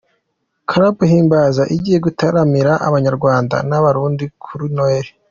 [0.69, 5.11] Club Himbaza igiye gutaramira abanyarwanda n'abarundi kuri Noheli.